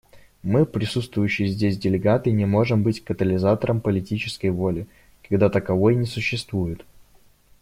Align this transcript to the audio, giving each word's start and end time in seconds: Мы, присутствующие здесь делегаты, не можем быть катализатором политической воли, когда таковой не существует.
Мы, 0.41 0.65
присутствующие 0.65 1.47
здесь 1.49 1.77
делегаты, 1.77 2.31
не 2.31 2.47
можем 2.47 2.81
быть 2.81 3.03
катализатором 3.03 3.81
политической 3.81 4.49
воли, 4.49 4.87
когда 5.29 5.47
таковой 5.47 5.93
не 5.93 6.07
существует. 6.07 6.83